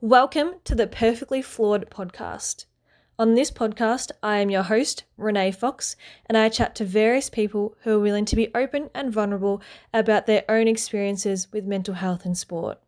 [0.00, 2.66] Welcome to the Perfectly Flawed podcast.
[3.18, 7.76] On this podcast, I am your host, Renee Fox, and I chat to various people
[7.82, 12.26] who are willing to be open and vulnerable about their own experiences with mental health
[12.26, 12.78] in sport.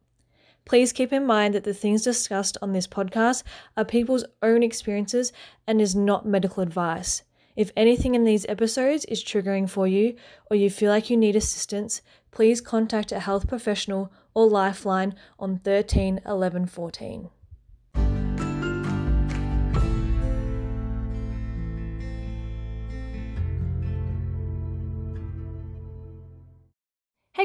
[0.65, 3.43] Please keep in mind that the things discussed on this podcast
[3.77, 5.33] are people's own experiences
[5.67, 7.23] and is not medical advice.
[7.55, 10.17] If anything in these episodes is triggering for you
[10.51, 15.59] or you feel like you need assistance, please contact a health professional or Lifeline on
[15.59, 17.31] 13 11 14.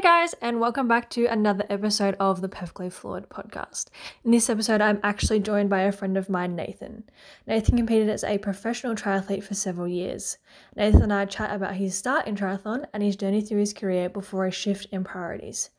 [0.00, 3.88] guys, and welcome back to another episode of the Perfectly Flawed podcast.
[4.24, 7.04] In this episode, I'm actually joined by a friend of mine, Nathan.
[7.46, 10.38] Nathan competed as a professional triathlete for several years.
[10.74, 14.08] Nathan and I chat about his start in triathlon and his journey through his career
[14.08, 15.70] before a shift in priorities.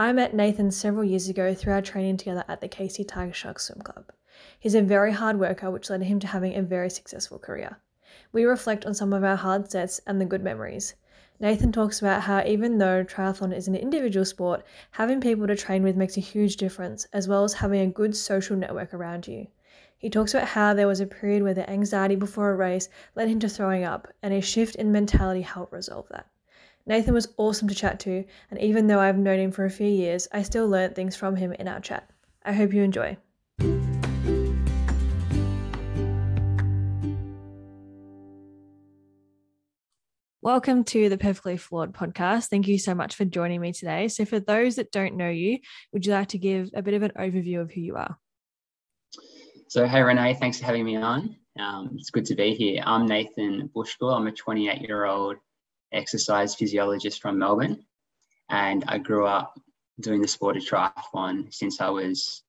[0.00, 3.58] I met Nathan several years ago through our training together at the Casey Tiger Shark
[3.58, 4.12] Swim Club.
[4.60, 7.78] He's a very hard worker, which led him to having a very successful career.
[8.30, 10.94] We reflect on some of our hard sets and the good memories.
[11.40, 15.82] Nathan talks about how even though triathlon is an individual sport, having people to train
[15.82, 19.48] with makes a huge difference, as well as having a good social network around you.
[19.96, 23.28] He talks about how there was a period where the anxiety before a race led
[23.28, 26.28] him to throwing up, and a shift in mentality helped resolve that.
[26.88, 29.86] Nathan was awesome to chat to, and even though I've known him for a few
[29.86, 32.08] years, I still learned things from him in our chat.
[32.42, 33.18] I hope you enjoy.
[40.40, 42.46] Welcome to the Perfectly Flawed podcast.
[42.46, 44.08] Thank you so much for joining me today.
[44.08, 45.58] So, for those that don't know you,
[45.92, 48.16] would you like to give a bit of an overview of who you are?
[49.68, 51.36] So, hey, Renee, thanks for having me on.
[51.60, 52.82] Um, it's good to be here.
[52.86, 54.16] I'm Nathan Buschkuehl.
[54.16, 55.36] I'm a 28 year old
[55.92, 57.84] exercise physiologist from Melbourne,
[58.48, 59.58] and I grew up
[60.00, 62.42] doing the sport of triathlon since I was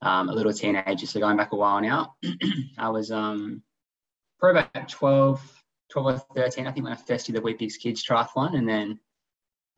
[0.00, 1.06] um, a little teenager.
[1.06, 2.16] So, going back a while now,
[2.78, 3.62] I was um,
[4.38, 8.04] probably about 12 12 or 13, I think, when I first did the Weet-Bix Kids
[8.04, 8.56] triathlon.
[8.56, 8.98] And then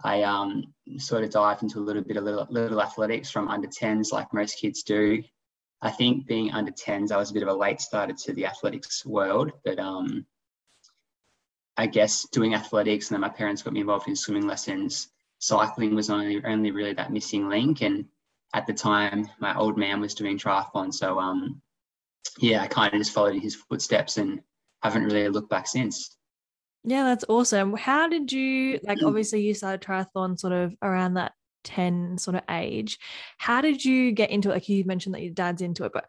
[0.02, 0.64] I um,
[0.96, 4.32] sort of dived into a little bit of little, little athletics from under 10s, like
[4.32, 5.22] most kids do.
[5.82, 8.46] I think being under 10s, I was a bit of a late starter to the
[8.46, 9.52] athletics world.
[9.64, 10.24] But um,
[11.76, 15.08] I guess doing athletics, and then my parents got me involved in swimming lessons.
[15.38, 17.82] Cycling was only, only really that missing link.
[17.82, 18.06] And
[18.54, 20.94] at the time, my old man was doing triathlon.
[20.94, 21.60] So, um,
[22.38, 24.40] yeah, I kind of just followed in his footsteps and
[24.82, 26.16] haven't really looked back since.
[26.84, 27.74] Yeah, that's awesome.
[27.76, 31.32] How did you like obviously you started triathlon sort of around that
[31.64, 32.98] 10 sort of age.
[33.38, 34.54] How did you get into it?
[34.54, 36.06] Like you mentioned that your dad's into it, but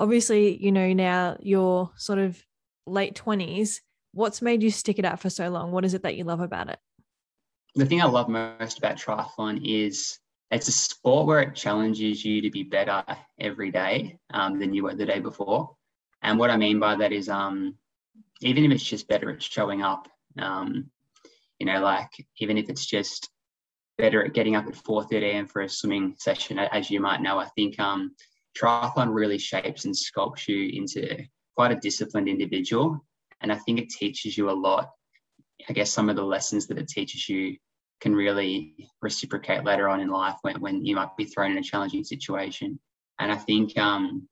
[0.00, 2.42] obviously, you know, now you're sort of
[2.86, 3.80] late 20s.
[4.16, 5.72] What's made you stick it out for so long?
[5.72, 6.78] What is it that you love about it?
[7.74, 10.18] The thing I love most about triathlon is
[10.50, 13.04] it's a sport where it challenges you to be better
[13.38, 15.76] every day um, than you were the day before.
[16.22, 17.76] And what I mean by that is um,
[18.40, 20.90] even if it's just better at showing up, um,
[21.58, 23.28] you know, like even if it's just
[23.98, 25.46] better at getting up at 4.30 a.m.
[25.46, 28.14] for a swimming session, as you might know, I think um,
[28.58, 31.22] triathlon really shapes and sculpts you into
[31.54, 33.04] quite a disciplined individual.
[33.40, 34.90] And I think it teaches you a lot.
[35.68, 37.56] I guess some of the lessons that it teaches you
[38.00, 41.62] can really reciprocate later on in life when, when you might be thrown in a
[41.62, 42.78] challenging situation.
[43.18, 44.28] And I think, um,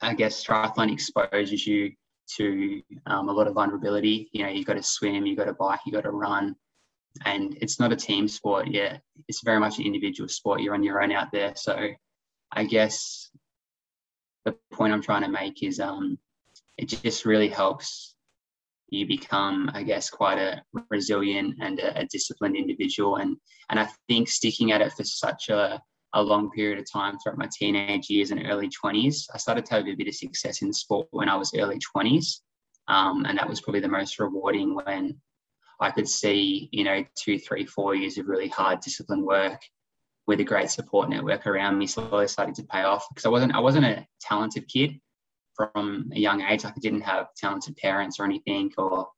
[0.00, 1.92] I guess triathlon exposes you
[2.36, 4.30] to um, a lot of vulnerability.
[4.32, 6.56] You know, you've got to swim, you've got to bike, you've got to run.
[7.26, 9.02] And it's not a team sport yet.
[9.28, 10.60] It's very much an individual sport.
[10.60, 11.52] You're on your own out there.
[11.56, 11.88] So
[12.52, 13.30] I guess
[14.44, 16.18] the point I'm trying to make is um,
[16.80, 18.14] it just really helps
[18.88, 23.16] you become, I guess, quite a resilient and a, a disciplined individual.
[23.16, 23.36] And
[23.68, 25.80] and I think sticking at it for such a
[26.14, 29.26] a long period of time throughout my teenage years and early 20s.
[29.32, 32.40] I started to have a bit of success in sport when I was early 20s.
[32.88, 35.20] Um, and that was probably the most rewarding when
[35.78, 39.60] I could see, you know, two, three, four years of really hard disciplined work
[40.26, 43.54] with a great support network around me slowly started to pay off because I wasn't
[43.54, 45.00] I wasn't a talented kid
[45.60, 46.64] from a young age.
[46.64, 49.08] Like I didn't have talented parents or anything, or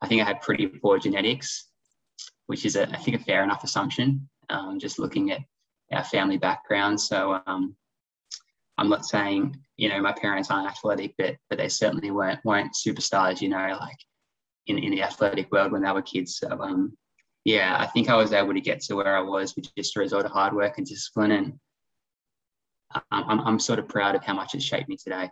[0.00, 1.68] I think I had pretty poor genetics,
[2.46, 4.28] which is a, I think a fair enough assumption.
[4.50, 5.40] Um, just looking at
[5.92, 7.00] our family background.
[7.00, 7.74] So um,
[8.78, 12.74] I'm not saying you know my parents aren't athletic, but but they certainly weren't weren't
[12.74, 13.40] superstars.
[13.40, 13.98] You know, like
[14.66, 16.38] in, in the athletic world when they were kids.
[16.38, 16.96] So um,
[17.44, 20.00] yeah, I think I was able to get to where I was with just a
[20.00, 21.52] result of hard work and discipline, and
[23.10, 25.28] I'm, I'm sort of proud of how much it shaped me today.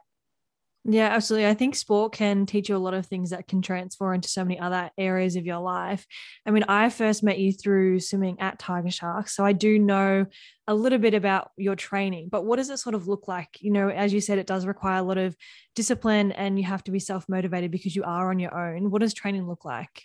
[0.85, 1.47] Yeah, absolutely.
[1.49, 4.45] I think sport can teach you a lot of things that can transfer into so
[4.45, 6.05] many other areas of your life.
[6.45, 9.37] I mean, I first met you through swimming at Tiger Sharks.
[9.37, 10.27] So I do know
[10.67, 13.59] a little bit about your training, but what does it sort of look like?
[13.61, 15.37] You know, as you said, it does require a lot of
[15.77, 18.91] discipline and you have to be self motivated because you are on your own.
[18.91, 20.03] What does training look like?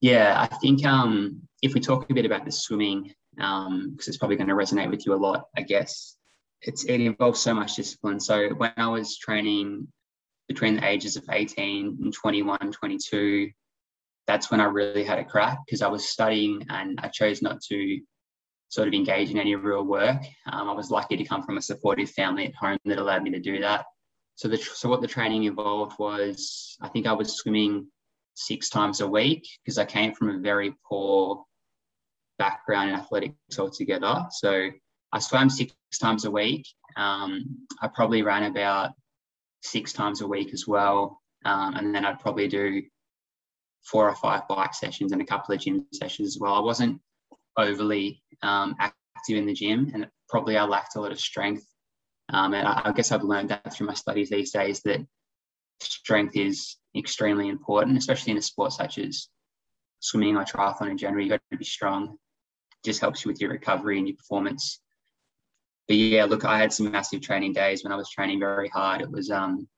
[0.00, 4.16] Yeah, I think um, if we talk a bit about the swimming, because um, it's
[4.16, 6.16] probably going to resonate with you a lot, I guess
[6.62, 8.20] it's it involves so much discipline.
[8.20, 9.88] So when I was training
[10.48, 13.50] between the ages of 18 and 21, 22,
[14.26, 17.60] that's when I really had a crack because I was studying and I chose not
[17.68, 18.00] to
[18.68, 20.22] sort of engage in any real work.
[20.50, 23.30] Um, I was lucky to come from a supportive family at home that allowed me
[23.30, 23.84] to do that.
[24.36, 27.88] So the so what the training involved was I think I was swimming
[28.34, 31.44] six times a week because I came from a very poor
[32.38, 34.26] background in athletics altogether.
[34.30, 34.70] So
[35.12, 36.66] I swam six times a week.
[36.96, 38.92] Um, I probably ran about
[39.62, 41.20] six times a week as well.
[41.44, 42.82] Um, and then I'd probably do
[43.84, 46.54] four or five bike sessions and a couple of gym sessions as well.
[46.54, 47.00] I wasn't
[47.56, 51.66] overly um, active in the gym and probably I lacked a lot of strength.
[52.32, 55.04] Um, and I, I, guess I've learned that through my studies these days that
[55.80, 59.28] strength is extremely important, especially in a sport such as
[60.00, 61.22] swimming or triathlon in general.
[61.22, 62.16] You've got to be strong.
[62.72, 64.80] It just helps you with your recovery and your performance
[65.88, 69.00] but yeah, look, I had some massive training days when I was training very hard.
[69.00, 69.68] It was, um,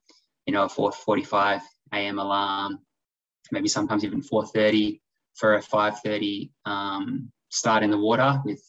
[0.46, 1.60] you know, a 4:45
[1.92, 2.18] a.m.
[2.18, 2.78] alarm,
[3.50, 5.00] maybe sometimes even 4:30
[5.34, 8.62] for a 5:30 um, start in the water with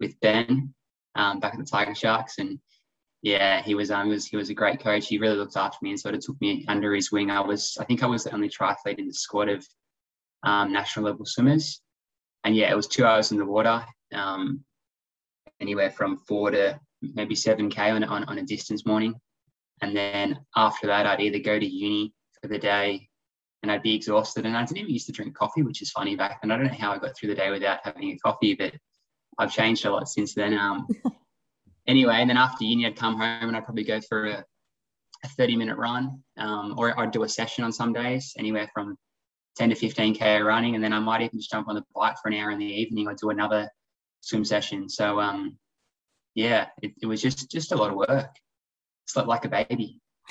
[0.00, 0.74] with Ben
[1.14, 2.58] um, back at the Tiger Sharks, and
[3.22, 5.06] yeah, he was um, he was he was a great coach.
[5.06, 7.30] He really looked after me and sort of took me under his wing.
[7.30, 9.66] I was I think I was the only triathlete in the squad of
[10.42, 11.80] um, national level swimmers,
[12.44, 13.84] and yeah, it was two hours in the water.
[14.12, 14.64] Um,
[15.60, 19.14] anywhere from four to maybe 7K on, on, on a distance morning.
[19.82, 23.08] And then after that, I'd either go to uni for the day
[23.62, 24.46] and I'd be exhausted.
[24.46, 26.50] And I didn't even used to drink coffee, which is funny back then.
[26.50, 28.74] I don't know how I got through the day without having a coffee, but
[29.38, 30.54] I've changed a lot since then.
[30.54, 30.86] Um,
[31.86, 34.44] anyway, and then after uni, I'd come home and I'd probably go for a,
[35.24, 38.96] a 30 minute run um, or I'd do a session on some days, anywhere from
[39.56, 40.74] 10 to 15K running.
[40.74, 42.66] And then I might even just jump on the bike for an hour in the
[42.66, 43.68] evening or do another
[44.20, 44.88] swim session.
[44.88, 45.56] So um,
[46.34, 48.30] yeah, it, it, was just just a lot of work.
[49.06, 50.00] Slept like a baby.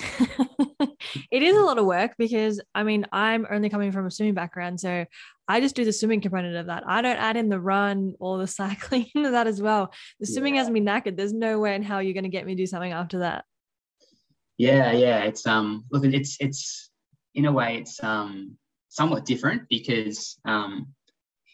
[1.30, 4.34] it is a lot of work because I mean I'm only coming from a swimming
[4.34, 5.04] background, so
[5.46, 6.84] I just do the swimming component of that.
[6.86, 9.92] I don't add in the run or the cycling into that as well.
[10.20, 10.62] The swimming yeah.
[10.62, 11.16] has me knackered.
[11.16, 13.44] There's no way in how you're going to get me to do something after that.
[14.56, 15.20] Yeah, yeah.
[15.20, 16.90] It's um look, it's it's
[17.34, 18.56] in a way it's um
[18.88, 20.88] somewhat different because um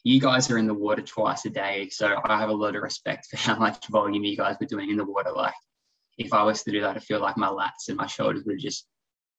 [0.06, 1.88] you guys are in the water twice a day.
[1.90, 4.88] So I have a lot of respect for how much volume you guys were doing
[4.88, 5.32] in the water.
[5.32, 5.54] Like
[6.16, 8.60] if I was to do that, I feel like my lats and my shoulders would
[8.60, 8.86] just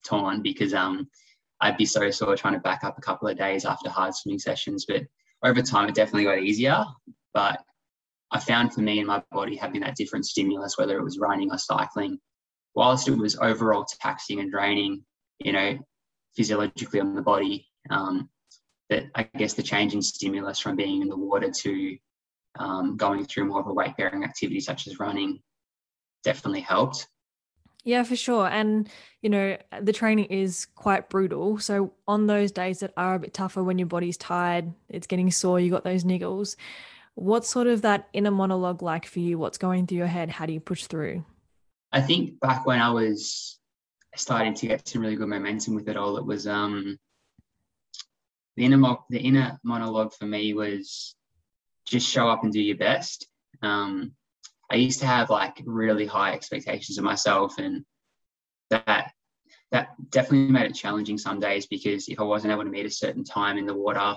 [0.05, 1.07] torn because um
[1.61, 4.39] I'd be so sore trying to back up a couple of days after hard swimming
[4.39, 4.85] sessions.
[4.85, 5.03] But
[5.41, 6.83] over time, it definitely got easier.
[7.33, 7.61] But
[8.31, 11.49] I found for me and my body having that different stimulus, whether it was running
[11.49, 12.19] or cycling,
[12.75, 15.05] whilst it was overall taxing and draining,
[15.39, 15.77] you know,
[16.35, 18.29] physiologically on the body, um,
[18.89, 21.97] that I guess the change in stimulus from being in the water to
[22.59, 25.39] um, going through more of a weight bearing activity such as running
[26.23, 27.07] definitely helped.
[27.83, 28.47] Yeah, for sure.
[28.47, 28.89] And,
[29.21, 31.57] you know, the training is quite brutal.
[31.59, 35.31] So, on those days that are a bit tougher when your body's tired, it's getting
[35.31, 36.57] sore, you got those niggles,
[37.15, 39.39] what's sort of that inner monologue like for you?
[39.39, 40.29] What's going through your head?
[40.29, 41.23] How do you push through?
[41.91, 43.57] I think back when I was
[44.15, 46.97] starting to get some really good momentum with it all, it was um,
[48.57, 51.15] the inner the inner monologue for me was
[51.85, 53.27] just show up and do your best.
[53.61, 54.11] Um,
[54.69, 57.85] I used to have like really high expectations of myself, and
[58.71, 59.11] that
[59.71, 62.89] that definitely made it challenging some days because if I wasn't able to meet a
[62.89, 64.15] certain time in the water,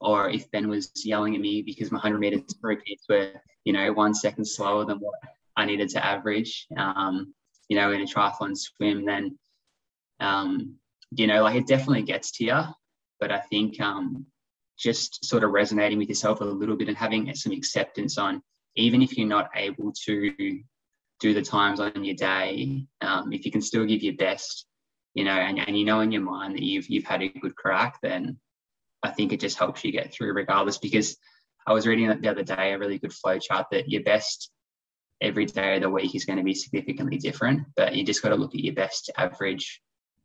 [0.00, 3.32] or if Ben was yelling at me because my 100 meters repeats were,
[3.64, 5.14] you know, one second slower than what
[5.56, 7.32] I needed to average, um,
[7.68, 9.38] you know, in a triathlon swim, then,
[10.20, 10.74] um,
[11.12, 12.62] you know, like it definitely gets to you
[13.22, 14.26] but I think um,
[14.76, 18.42] just sort of resonating with yourself a little bit and having some acceptance on,
[18.74, 20.58] even if you're not able to
[21.20, 24.66] do the times on your day, um, if you can still give your best,
[25.14, 27.54] you know, and, and you know in your mind that you've you've had a good
[27.54, 28.38] crack, then
[29.04, 30.78] I think it just helps you get through regardless.
[30.78, 31.16] Because
[31.64, 34.50] I was reading the other day a really good flow chart that your best
[35.20, 38.30] every day of the week is going to be significantly different, but you just got
[38.30, 39.80] to look at your best average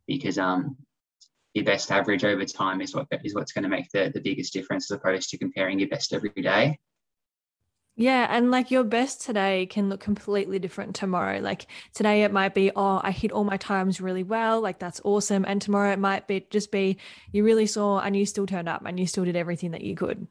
[0.08, 0.76] because um
[1.58, 4.52] your best average over time is what is what's going to make the, the biggest
[4.52, 6.78] difference as opposed to comparing your best every day.
[7.96, 11.40] Yeah, and like your best today can look completely different tomorrow.
[11.40, 15.00] Like today it might be, oh, I hit all my times really well, like that's
[15.04, 15.44] awesome.
[15.44, 16.98] And tomorrow it might be just be
[17.32, 19.96] you really saw and you still turned up and you still did everything that you
[19.96, 20.28] could.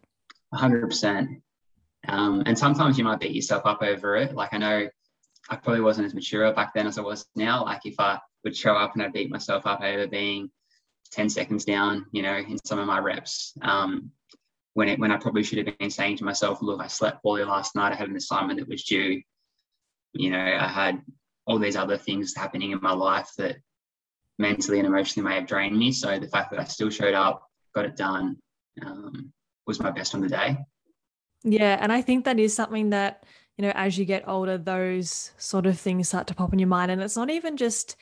[0.54, 1.42] 100%.
[2.08, 4.34] Um, and sometimes you might beat yourself up over it.
[4.34, 4.88] Like I know
[5.50, 7.66] I probably wasn't as mature back then as I was now.
[7.66, 10.50] Like if I would show up and I beat myself up over being
[11.12, 13.54] 10 seconds down, you know, in some of my reps.
[13.62, 14.12] Um,
[14.74, 17.44] when it when I probably should have been saying to myself, look, I slept poorly
[17.44, 17.94] last night.
[17.94, 19.22] I had an assignment that was due.
[20.14, 21.02] You know, I had
[21.48, 23.58] all these other things happening in my life that
[24.38, 25.92] mentally and emotionally may have drained me.
[25.92, 27.42] So the fact that I still showed up,
[27.74, 28.38] got it done,
[28.86, 29.34] um,
[29.66, 30.58] was my best on the day.
[31.44, 33.26] Yeah, and I think that is something that
[33.58, 36.68] you know as you get older, those sort of things start to pop in your
[36.68, 37.96] mind, and it's not even just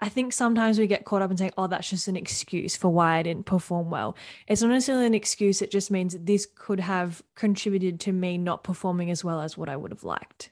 [0.00, 2.88] I think sometimes we get caught up in saying, oh, that's just an excuse for
[2.88, 4.16] why I didn't perform well.
[4.48, 5.62] It's not necessarily an excuse.
[5.62, 9.56] It just means that this could have contributed to me not performing as well as
[9.56, 10.50] what I would have liked.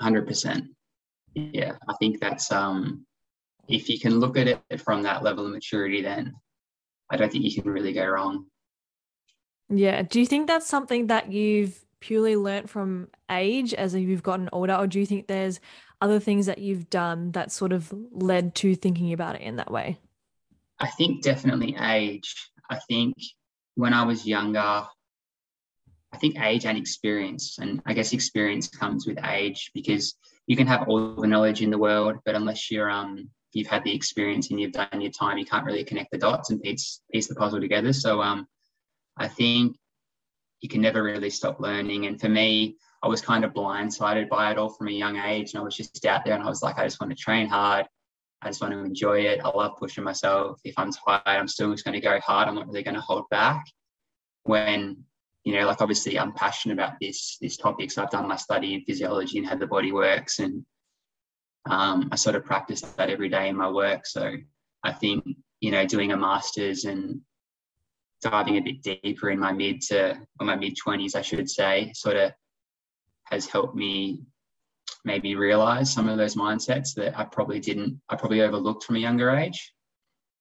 [0.00, 0.68] 100%.
[1.34, 3.04] Yeah, I think that's, um,
[3.68, 6.34] if you can look at it from that level of maturity, then
[7.10, 8.46] I don't think you can really go wrong.
[9.68, 10.02] Yeah.
[10.02, 14.74] Do you think that's something that you've purely learnt from age as you've gotten older,
[14.74, 15.60] or do you think there's
[16.00, 19.70] other things that you've done that sort of led to thinking about it in that
[19.70, 19.98] way?
[20.78, 22.34] I think definitely age.
[22.70, 23.16] I think
[23.74, 24.86] when I was younger,
[26.12, 30.14] I think age and experience, and I guess experience comes with age because
[30.46, 33.84] you can have all the knowledge in the world, but unless you're um you've had
[33.84, 37.00] the experience and you've done your time, you can't really connect the dots and piece
[37.12, 37.92] piece the puzzle together.
[37.92, 38.46] So um,
[39.16, 39.76] I think
[40.60, 42.06] you can never really stop learning.
[42.06, 45.52] And for me, I was kind of blindsided by it all from a young age.
[45.52, 47.46] And I was just out there and I was like, I just want to train
[47.46, 47.86] hard.
[48.42, 49.40] I just want to enjoy it.
[49.44, 50.60] I love pushing myself.
[50.64, 52.48] If I'm tired, I'm still just going to go hard.
[52.48, 53.64] I'm not really going to hold back.
[54.44, 55.04] When,
[55.44, 57.90] you know, like obviously I'm passionate about this this topic.
[57.90, 60.38] So I've done my study in physiology and how the body works.
[60.38, 60.64] And
[61.68, 64.06] um, I sort of practice that every day in my work.
[64.06, 64.34] So
[64.84, 65.24] I think,
[65.60, 67.20] you know, doing a master's and
[68.22, 71.92] diving a bit deeper in my mid to or my mid 20s, I should say,
[71.94, 72.32] sort of
[73.24, 74.22] has helped me
[75.04, 79.00] maybe realize some of those mindsets that I probably didn't, I probably overlooked from a
[79.00, 79.72] younger age.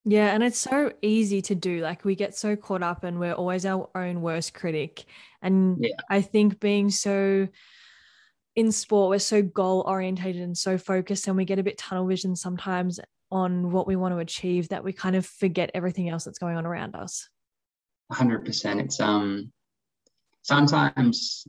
[0.06, 1.82] Yeah, and it's so easy to do.
[1.82, 5.06] Like we get so caught up and we're always our own worst critic.
[5.42, 5.96] And yeah.
[6.10, 7.48] I think being so
[8.56, 12.08] in sport, we're so goal orientated and so focused, and we get a bit tunnel
[12.08, 16.24] vision sometimes on what we want to achieve that we kind of forget everything else
[16.24, 17.30] that's going on around us.
[18.12, 18.82] 100%.
[18.82, 19.52] It's um
[20.44, 21.48] sometimes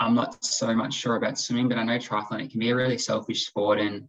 [0.00, 2.76] I'm not so much sure about swimming, but I know triathlon it can be a
[2.76, 4.08] really selfish sport, and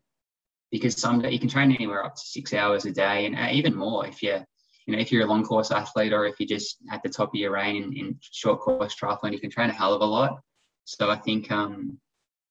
[0.72, 3.75] because some you can train anywhere up to six hours a day, and uh, even
[3.75, 4.46] more if you're
[4.86, 7.30] you know if you're a long course athlete or if you're just at the top
[7.30, 10.06] of your reign in, in short course triathlon, you can train a hell of a
[10.06, 10.39] lot.
[10.86, 12.00] So I think um,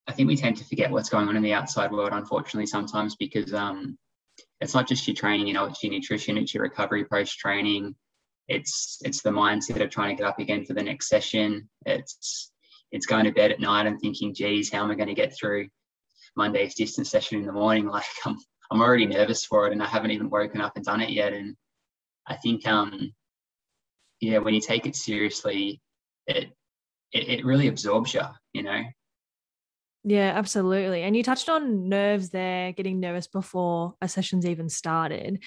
[0.09, 3.15] I think we tend to forget what's going on in the outside world, unfortunately, sometimes
[3.17, 3.99] because um,
[4.61, 7.95] it's not just your training, you know, it's your nutrition, it's your recovery post training,
[8.49, 11.69] it's it's the mindset of trying to get up again for the next session.
[11.85, 12.50] It's
[12.90, 15.37] it's going to bed at night and thinking, geez, how am I going to get
[15.37, 15.69] through
[16.37, 17.88] Monday's distance session in the morning?
[17.90, 18.37] Like I'm,
[18.71, 21.33] I'm already nervous for it and I haven't even woken up and done it yet.
[21.33, 21.57] And
[22.26, 23.12] I think, um,
[24.21, 25.81] yeah, when you take it seriously,
[26.26, 26.50] it,
[27.12, 28.83] it, it really absorbs you, you know?
[30.05, 31.02] Yeah, absolutely.
[31.02, 35.43] And you touched on nerves there, getting nervous before a session's even started.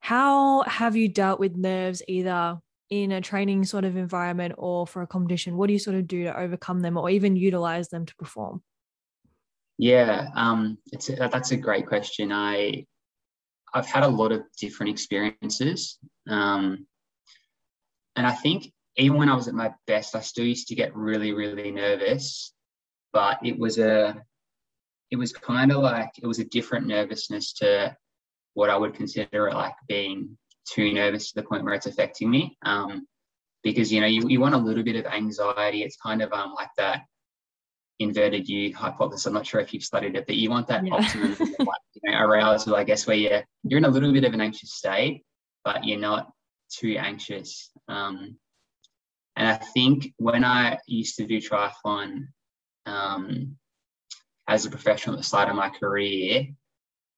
[0.00, 2.58] How have you dealt with nerves either
[2.90, 5.56] in a training sort of environment or for a competition?
[5.56, 8.62] What do you sort of do to overcome them or even utilize them to perform?
[9.76, 12.32] Yeah, um, a, that's a great question.
[12.32, 12.86] I
[13.74, 16.86] I've had a lot of different experiences, um,
[18.16, 20.96] and I think even when I was at my best, I still used to get
[20.96, 22.52] really, really nervous.
[23.12, 24.20] But it was a,
[25.10, 27.96] it was kind of like it was a different nervousness to
[28.54, 30.36] what I would consider like being
[30.68, 32.56] too nervous to the point where it's affecting me.
[32.64, 33.06] Um,
[33.62, 35.82] because you know you, you want a little bit of anxiety.
[35.82, 37.02] It's kind of um like that
[37.98, 39.26] inverted U hypothesis.
[39.26, 40.94] I'm not sure if you've studied it, but you want that yeah.
[40.94, 44.34] optimum like, you know, arousal, I guess, where you're you're in a little bit of
[44.34, 45.24] an anxious state,
[45.64, 46.30] but you're not
[46.70, 47.70] too anxious.
[47.88, 48.36] Um,
[49.36, 52.28] and I think when I used to do triathlon
[52.86, 53.56] um,
[54.48, 56.48] as a professional at the start of my career,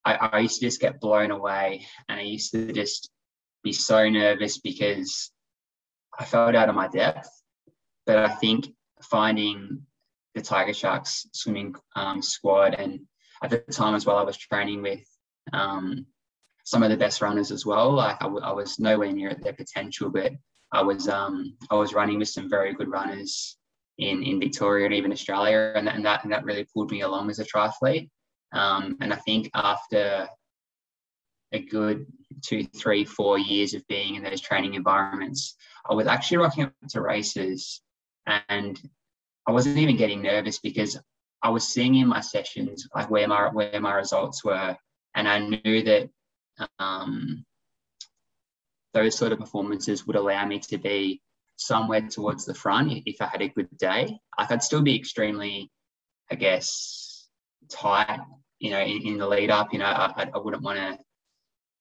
[0.05, 3.11] I, I used to just get blown away, and I used to just
[3.63, 5.31] be so nervous because
[6.19, 7.29] I felt out of my depth.
[8.07, 8.69] But I think
[9.03, 9.83] finding
[10.35, 13.01] the Tiger Sharks swimming um, squad, and
[13.43, 15.05] at the time as well, I was training with
[15.53, 16.07] um,
[16.65, 17.93] some of the best runners as well.
[17.93, 20.33] Like I, w- I was nowhere near at their potential, but
[20.73, 23.57] I was um, I was running with some very good runners
[23.99, 25.73] in, in Victoria and even Australia.
[25.75, 28.09] And that, and that, and that really pulled me along as a triathlete.
[28.53, 30.29] Um, and I think after
[31.53, 32.07] a good
[32.43, 35.57] two, three, four years of being in those training environments,
[35.89, 37.81] I was actually rocking up to races
[38.27, 38.81] and
[39.47, 40.99] I wasn't even getting nervous because
[41.43, 44.77] I was seeing in my sessions like where my where my results were,
[45.15, 46.11] and I knew that
[46.79, 47.45] um,
[48.93, 51.23] those sort of performances would allow me to be
[51.57, 54.19] somewhere towards the front if I had a good day.
[54.37, 55.71] I could still be extremely,
[56.31, 57.29] I guess,
[57.71, 58.21] tight,
[58.61, 59.73] you know, in, in the lead up.
[59.73, 60.99] You know, I, I wouldn't want to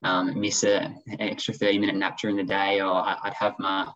[0.08, 3.88] um, miss a, an extra 30 minute nap during the day, or I'd have my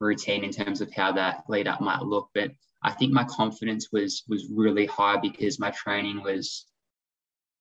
[0.00, 2.28] routine in terms of how that lead up might look.
[2.34, 2.50] But
[2.82, 6.66] I think my confidence was was really high because my training was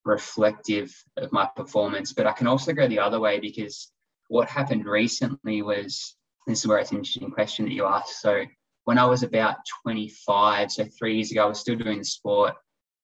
[0.06, 2.14] reflective of my performance.
[2.14, 3.92] But I can also go the other way because
[4.28, 8.20] what happened recently was this is where it's an interesting question that you asked.
[8.22, 8.44] So
[8.84, 12.56] when I was about 25, so three years ago, I was still doing the sport,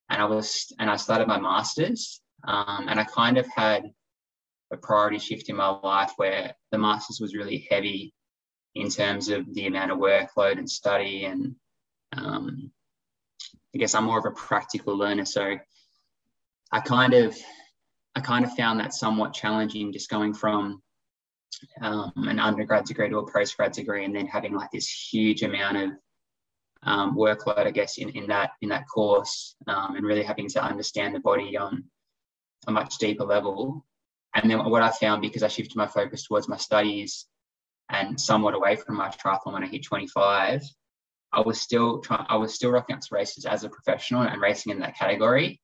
[0.09, 3.91] and I was and I started my masters, um, and I kind of had
[4.71, 8.13] a priority shift in my life where the masters was really heavy
[8.75, 11.55] in terms of the amount of workload and study and
[12.15, 12.71] um,
[13.73, 15.55] I guess I'm more of a practical learner, so
[16.71, 17.37] I kind of
[18.15, 20.81] I kind of found that somewhat challenging, just going from
[21.81, 25.77] um, an undergrad degree to a postgrad degree, and then having like this huge amount
[25.77, 25.91] of
[26.83, 30.63] um, workload, I guess, in, in that in that course, um, and really having to
[30.63, 31.83] understand the body on
[32.67, 33.85] a much deeper level.
[34.35, 37.25] And then what I found because I shifted my focus towards my studies
[37.89, 40.61] and somewhat away from my triathlon when I hit 25,
[41.31, 44.41] I was still trying, I was still rocking up to races as a professional and
[44.41, 45.59] racing in that category,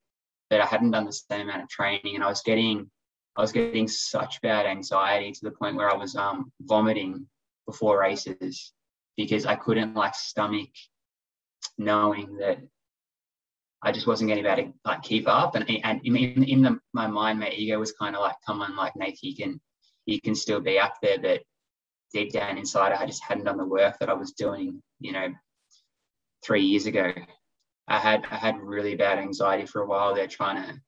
[0.50, 2.90] but I hadn't done the same amount of training and I was getting,
[3.36, 7.26] I was getting such bad anxiety to the point where I was um, vomiting
[7.66, 8.72] before races
[9.16, 10.70] because I couldn't like stomach
[11.78, 12.58] knowing that
[13.82, 15.54] I just wasn't getting able to like keep up.
[15.54, 18.76] And, and in, in the, my mind, my ego was kind of like, come on,
[18.76, 19.60] like Nate, you can,
[20.06, 21.18] you can still be up there.
[21.18, 21.42] But
[22.12, 25.28] deep down inside, I just hadn't done the work that I was doing, you know,
[26.44, 27.12] three years ago.
[27.88, 30.80] I had I had really bad anxiety for a while there trying to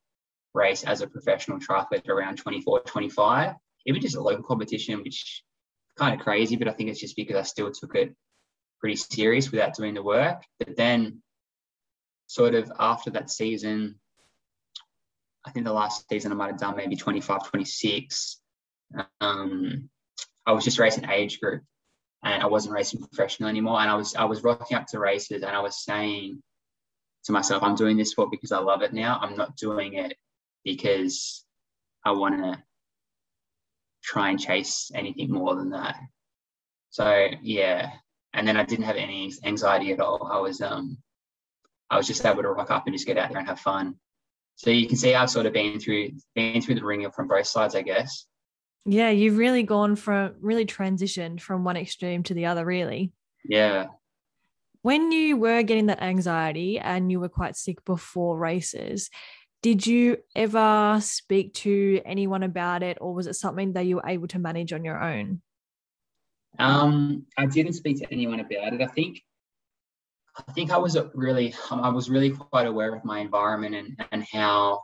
[0.55, 3.55] race as a professional triathlete around 24, 25.
[3.87, 5.45] Even just a local competition, which
[5.97, 8.15] kind of crazy, but I think it's just because I still took it
[8.81, 10.43] pretty serious without doing the work.
[10.59, 11.23] But then
[12.27, 13.97] sort of after that season,
[15.47, 18.41] I think the last season I might have done maybe 25, 26.
[19.21, 19.89] Um,
[20.47, 21.63] I was just racing age group
[22.23, 23.81] and I wasn't racing professional anymore.
[23.81, 26.43] And I was I was rocking up to races and I was saying
[27.25, 29.19] to myself, I'm doing this sport because I love it now.
[29.21, 30.17] I'm not doing it
[30.65, 31.45] because
[32.05, 32.63] I want to
[34.03, 35.97] try and chase anything more than that.
[36.91, 37.91] So yeah,
[38.35, 40.29] and then I didn't have any anxiety at all.
[40.31, 40.99] I was um
[41.91, 43.97] I was just able to rock up and just get out there and have fun.
[44.57, 47.47] So you can see I've sort of been through been through the ringer from both
[47.47, 48.27] sides, I guess.
[48.85, 53.13] Yeah, you've really gone from really transitioned from one extreme to the other, really.
[53.45, 53.87] Yeah.
[54.83, 59.11] When you were getting that anxiety and you were quite sick before races,
[59.63, 64.07] did you ever speak to anyone about it or was it something that you were
[64.07, 65.43] able to manage on your own?
[66.59, 68.81] Um, I didn't speak to anyone about it.
[68.81, 69.23] I think
[70.37, 74.25] I think I was really I was really quite aware of my environment and, and
[74.33, 74.83] how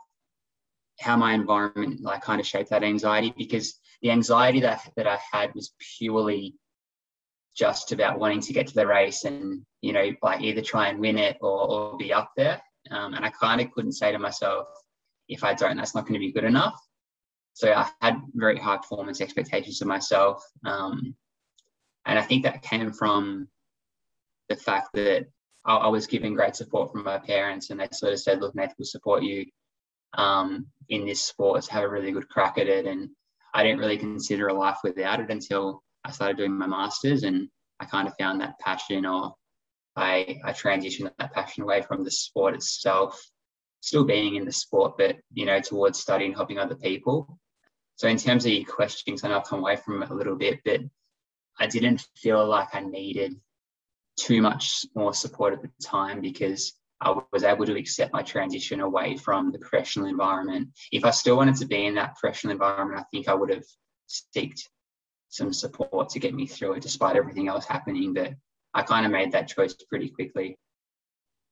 [0.99, 5.19] how my environment like kind of shaped that anxiety because the anxiety that, that I
[5.31, 6.55] had was purely
[7.55, 10.99] just about wanting to get to the race and you know like either try and
[10.99, 12.61] win it or, or be up there
[12.91, 14.67] um, and I kind of couldn't say to myself
[15.27, 16.79] if I don't that's not going to be good enough
[17.53, 21.15] so I had very high performance expectations of myself um,
[22.05, 23.47] and I think that came from
[24.49, 25.25] the fact that
[25.65, 28.55] I, I, was given great support from my parents and they sort of said look
[28.55, 29.45] Nathan will support you
[30.17, 32.85] um, in this sport to have a really good crack at it.
[32.85, 33.09] And
[33.53, 37.49] I didn't really consider a life without it until I started doing my masters, and
[37.79, 39.33] I kind of found that passion, or
[39.95, 43.19] I I transitioned that passion away from the sport itself,
[43.79, 47.39] still being in the sport, but you know towards studying, helping other people.
[47.95, 50.35] So in terms of your questions, I know I've come away from it a little
[50.35, 50.81] bit, but
[51.59, 53.39] I didn't feel like I needed
[54.17, 58.79] too much more support at the time because I was able to accept my transition
[58.79, 60.69] away from the professional environment.
[60.91, 63.65] If I still wanted to be in that professional environment, I think I would have
[64.09, 64.61] seeked
[65.29, 68.13] some support to get me through it despite everything else happening.
[68.13, 68.33] But
[68.73, 70.57] I kind of made that choice pretty quickly.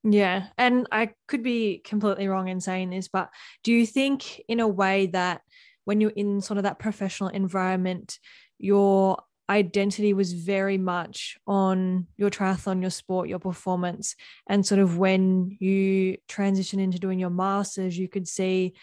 [0.04, 0.48] Yeah.
[0.58, 3.30] And I could be completely wrong in saying this, but
[3.64, 5.42] do you think, in a way, that
[5.86, 8.20] when you're in sort of that professional environment,
[8.58, 9.18] you're
[9.50, 14.16] identity was very much on your triathlon, your sport, your performance.
[14.48, 18.74] And sort of when you transition into doing your masters, you could see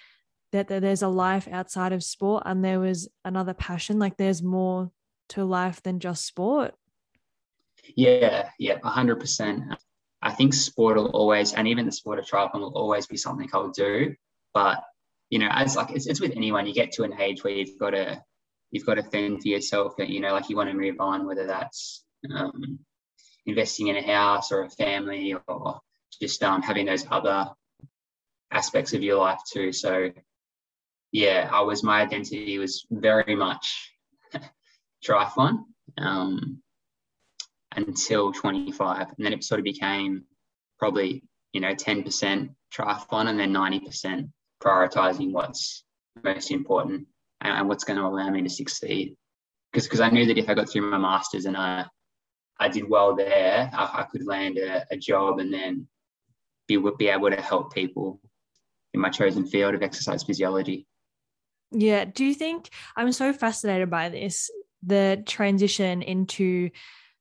[0.53, 3.99] that there's a life outside of sport and there was another passion.
[3.99, 4.91] Like there's more
[5.31, 6.75] to life than just sport.
[7.97, 9.77] Yeah, yeah, 100%.
[10.23, 13.49] I think sport will always, and even the sport of triathlon will always be something
[13.53, 14.15] I'll do.
[14.53, 14.83] But,
[15.31, 17.79] you know, as like it's, it's with anyone, you get to an age where you've
[17.79, 18.23] got to
[18.71, 21.27] you've got to fend for yourself that you know like you want to move on
[21.27, 22.05] whether that's
[22.35, 22.79] um,
[23.47, 25.81] investing in a house or a family or
[26.21, 27.49] just um, having those other
[28.53, 29.73] aspects of your life too.
[29.73, 30.11] So
[31.13, 33.93] yeah i was my identity was very much
[35.05, 35.65] triathlon
[35.99, 36.63] um,
[37.77, 40.25] until 25 and then it sort of became
[40.79, 44.31] probably you know 10% triathlon and then 90%
[44.63, 45.85] prioritizing what's
[46.23, 47.07] most important
[47.41, 49.17] and what's going to allow me to succeed.
[49.73, 51.87] Because because I knew that if I got through my masters and I
[52.59, 55.87] I did well there, I, I could land a, a, job and then
[56.69, 58.21] be be able to help people
[58.93, 60.87] in my chosen field of exercise physiology.
[61.73, 62.05] Yeah.
[62.05, 64.51] Do you think I'm so fascinated by this
[64.83, 66.71] the transition into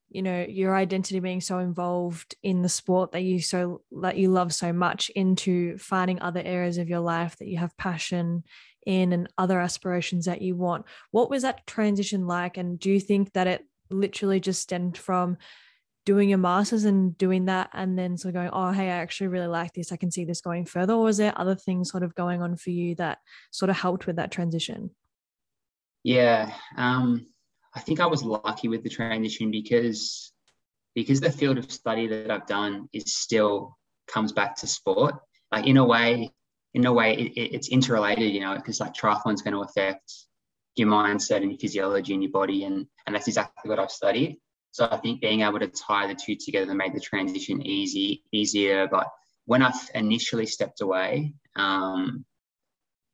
[0.09, 4.29] you know your identity being so involved in the sport that you so that you
[4.29, 8.43] love so much into finding other areas of your life that you have passion
[8.85, 10.85] in and other aspirations that you want.
[11.11, 12.57] What was that transition like?
[12.57, 15.37] And do you think that it literally just stemmed from
[16.05, 19.27] doing your masters and doing that and then sort of going, oh, hey, I actually
[19.27, 19.91] really like this.
[19.91, 20.93] I can see this going further.
[20.93, 23.19] Or was there other things sort of going on for you that
[23.51, 24.91] sort of helped with that transition?
[26.03, 26.51] Yeah.
[26.77, 27.27] Um,
[27.75, 30.31] I think I was lucky with the transition because
[30.95, 35.15] because the field of study that I've done is still comes back to sport.
[35.51, 36.31] Like in a way,
[36.73, 40.13] in a way it, it's interrelated you know because like triathlon's going to affect
[40.75, 44.37] your mindset and your physiology and your body and and that's exactly what i've studied.
[44.71, 48.87] So i think being able to tie the two together made the transition easy easier
[48.87, 49.07] but
[49.45, 52.25] when i initially stepped away um,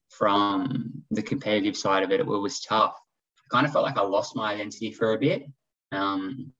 [0.09, 2.95] from the competitive side of it it was tough.
[3.39, 5.45] I kind of felt like i lost my identity for a bit
[5.91, 6.51] um,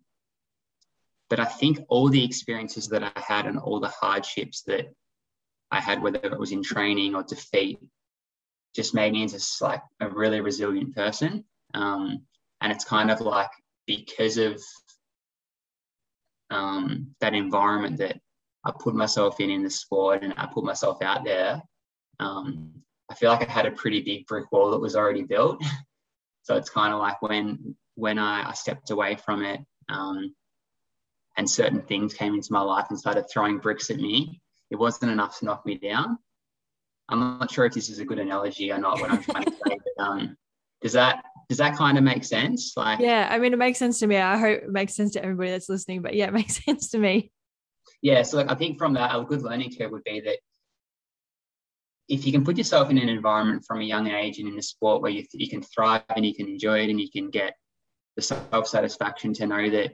[1.29, 4.93] but i think all the experiences that i had and all the hardships that
[5.75, 7.79] I had, whether it was in training or defeat,
[8.75, 11.43] just made me into like a really resilient person.
[11.73, 12.21] Um,
[12.61, 13.49] and it's kind of like
[13.85, 14.61] because of
[16.49, 18.19] um, that environment that
[18.65, 21.61] I put myself in in the sport and I put myself out there,
[22.19, 22.71] um,
[23.09, 25.63] I feel like I had a pretty big brick wall that was already built.
[26.43, 30.35] so it's kind of like when when I, I stepped away from it um,
[31.38, 35.12] and certain things came into my life and started throwing bricks at me, it wasn't
[35.12, 36.17] enough to knock me down.
[37.10, 38.99] I'm not sure if this is a good analogy or not.
[38.99, 40.38] What I'm trying to say, but um,
[40.82, 42.73] does that does that kind of make sense?
[42.75, 44.17] Like, yeah, I mean, it makes sense to me.
[44.17, 46.01] I hope it makes sense to everybody that's listening.
[46.01, 47.32] But yeah, it makes sense to me.
[48.01, 50.38] Yeah, so like, I think from that, a good learning curve would be that
[52.08, 54.62] if you can put yourself in an environment from a young age and in a
[54.62, 57.56] sport where you, you can thrive and you can enjoy it and you can get
[58.15, 59.93] the self satisfaction to know that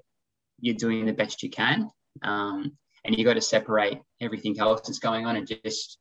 [0.60, 1.90] you're doing the best you can,
[2.22, 5.98] um, and you got to separate everything else that's going on and just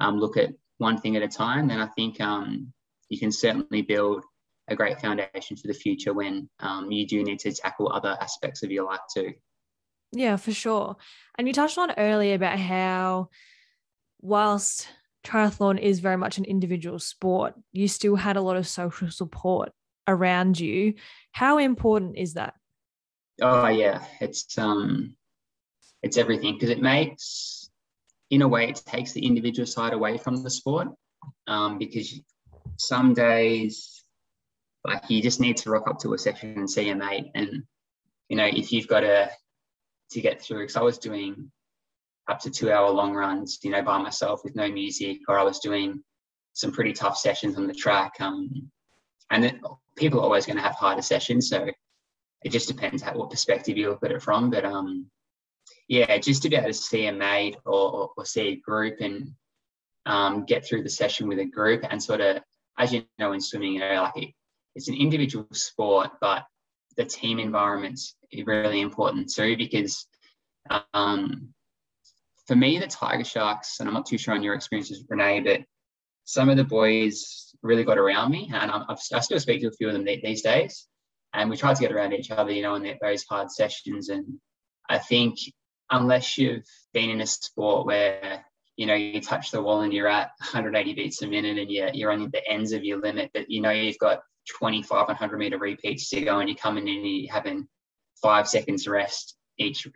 [0.00, 2.72] um, look at one thing at a time, then I think um,
[3.08, 4.22] you can certainly build
[4.68, 8.62] a great foundation for the future when um, you do need to tackle other aspects
[8.62, 9.32] of your life too.
[10.12, 10.96] Yeah, for sure.
[11.38, 13.28] And you touched on earlier about how,
[14.20, 14.88] whilst
[15.24, 19.72] triathlon is very much an individual sport, you still had a lot of social support
[20.06, 20.94] around you.
[21.32, 22.54] How important is that?
[23.40, 25.16] Oh yeah, it's um
[26.02, 27.70] it's everything because it makes,
[28.30, 30.88] in a way, it takes the individual side away from the sport
[31.46, 32.20] um, because
[32.76, 34.04] some days,
[34.84, 37.62] like you just need to rock up to a session and see a mate, and
[38.28, 39.30] you know if you've got to
[40.10, 41.50] to get through, because I was doing
[42.28, 45.42] up to two hour long runs, you know, by myself with no music, or I
[45.42, 46.02] was doing
[46.52, 48.14] some pretty tough sessions on the track.
[48.20, 48.70] Um,
[49.30, 49.60] and then
[49.96, 51.68] people are always going to have harder sessions, so
[52.44, 54.50] it just depends how, what perspective you look at it from.
[54.50, 55.06] But um,
[55.88, 59.32] yeah, just to be able to see a mate or, or see a group and
[60.04, 62.42] um, get through the session with a group and sort of,
[62.78, 64.34] as you know, in swimming, you know, like it,
[64.74, 66.44] it's an individual sport, but
[66.96, 70.06] the team environment's is really important too because
[70.92, 71.54] um,
[72.46, 75.60] for me, the Tiger Sharks, and I'm not too sure on your experiences, Renee, but
[76.24, 79.72] some of the boys really got around me, and i I still speak to a
[79.72, 80.86] few of them these days.
[81.34, 84.08] And we tried to get around each other, you know, in those hard sessions.
[84.08, 84.38] And
[84.88, 85.38] I think
[85.90, 88.44] unless you've been in a sport where
[88.76, 91.90] you know you touch the wall and you're at 180 beats a minute and you're,
[91.92, 94.20] you're on the ends of your limit but you know you've got
[94.58, 97.66] 25 100 meter repeats to go and you're coming in and you're having
[98.22, 99.86] five seconds rest each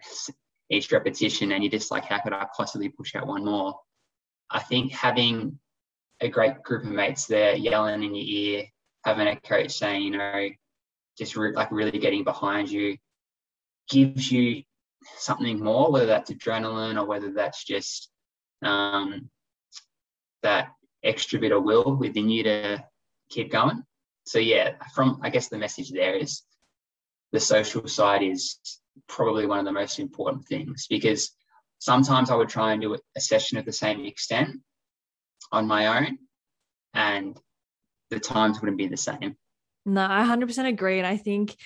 [0.70, 3.79] each repetition and you're just like how could i possibly push out one more?
[4.53, 5.59] I think having
[6.20, 8.64] a great group of mates there yelling in your ear
[9.05, 10.48] having a coach saying you know
[11.16, 12.96] just re- like really getting behind you
[13.88, 14.62] gives you
[15.16, 18.10] something more whether that's adrenaline or whether that's just
[18.62, 19.30] um,
[20.42, 22.84] that extra bit of will within you to
[23.30, 23.82] keep going
[24.30, 26.42] so yeah, from I guess the message there is
[27.32, 28.58] the social side is
[29.08, 31.32] probably one of the most important things because
[31.80, 34.60] sometimes I would try and do a session of the same extent
[35.50, 36.18] on my own
[36.94, 37.36] and
[38.10, 39.36] the times wouldn't be the same.
[39.86, 40.98] No, I 100% agree.
[40.98, 41.56] And I think,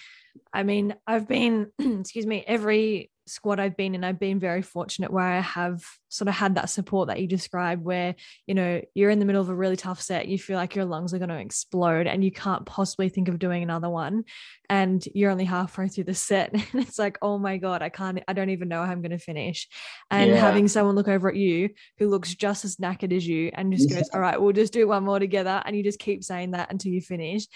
[0.53, 5.13] I mean, I've been, excuse me, every squad I've been in, I've been very fortunate
[5.13, 8.15] where I have sort of had that support that you described, where
[8.47, 10.85] you know you're in the middle of a really tough set, you feel like your
[10.85, 14.25] lungs are going to explode, and you can't possibly think of doing another one,
[14.69, 18.23] and you're only halfway through the set, and it's like, oh my god, I can't,
[18.29, 19.69] I don't even know how I'm going to finish,
[20.11, 20.37] and yeah.
[20.37, 23.91] having someone look over at you who looks just as knackered as you, and just
[23.91, 23.97] yeah.
[23.97, 26.71] goes, all right, we'll just do one more together, and you just keep saying that
[26.71, 27.47] until you finish.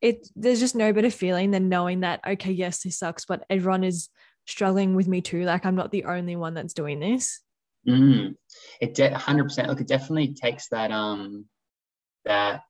[0.00, 3.84] It there's just no better feeling than knowing that okay, yes, this sucks, but everyone
[3.84, 4.10] is
[4.46, 5.44] struggling with me too.
[5.44, 7.40] Like I'm not the only one that's doing this.
[7.88, 8.34] Mm.
[8.80, 9.66] It de- 100%.
[9.68, 11.46] Look, it definitely takes that um
[12.24, 12.62] that